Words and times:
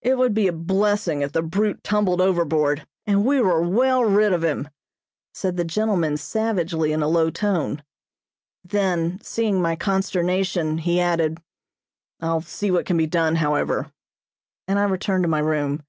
"It 0.00 0.18
would 0.18 0.34
be 0.34 0.48
a 0.48 0.52
blessing 0.52 1.22
if 1.22 1.30
the 1.30 1.40
brute 1.40 1.84
tumbled 1.84 2.20
overboard, 2.20 2.84
and 3.06 3.24
we 3.24 3.40
were 3.40 3.62
well 3.62 4.04
rid 4.04 4.32
of 4.32 4.42
him," 4.42 4.68
said 5.32 5.56
the 5.56 5.62
gentleman 5.64 6.16
savagely 6.16 6.90
in 6.90 7.00
a 7.00 7.06
low 7.06 7.30
tone. 7.30 7.84
Then, 8.64 9.20
seeing 9.22 9.62
my 9.62 9.76
consternation, 9.76 10.78
he 10.78 10.98
added: 11.00 11.40
"I'll 12.18 12.40
see 12.40 12.72
what 12.72 12.86
can 12.86 12.96
be 12.96 13.06
done, 13.06 13.36
however," 13.36 13.92
and 14.66 14.80
I 14.80 14.82
returned 14.82 15.22
to 15.22 15.28
my 15.28 15.38
room. 15.38 15.84